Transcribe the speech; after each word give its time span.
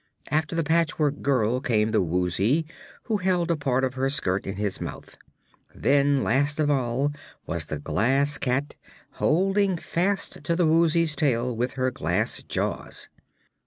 After 0.31 0.55
the 0.55 0.63
Patchwork 0.63 1.21
Girl 1.21 1.59
came 1.61 1.91
the 1.91 2.01
Woozy, 2.01 2.65
who 3.03 3.17
held 3.17 3.51
a 3.51 3.55
part 3.55 3.83
of 3.83 3.93
her 3.93 4.09
skirt 4.09 4.47
in 4.47 4.55
his 4.55 4.81
mouth. 4.81 5.15
Then, 5.75 6.21
last 6.23 6.59
of 6.59 6.71
all, 6.71 7.11
was 7.45 7.67
the 7.67 7.77
Glass 7.77 8.39
Cat, 8.39 8.75
holding 9.21 9.77
fast 9.77 10.43
to 10.43 10.55
the 10.55 10.65
Woozy's 10.65 11.15
tail 11.15 11.55
with 11.55 11.73
her 11.73 11.91
glass 11.91 12.41
jaws. 12.41 13.09